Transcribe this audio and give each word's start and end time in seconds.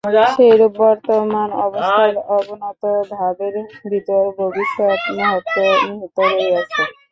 সেইরূপ 0.31 0.73
বর্তমান 0.79 1.49
অবস্থার 1.65 2.13
অবনত 2.35 2.83
ভাবের 3.11 3.55
ভিতর 3.83 4.23
ভবিষ্যৎ 4.37 4.99
মহত্ত্ব 5.17 5.55
নিহিত 5.83 6.17
রহিয়াছে। 6.25 6.83